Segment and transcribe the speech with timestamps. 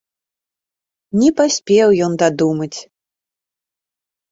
[1.23, 2.73] Не паспеў ён дадумаць.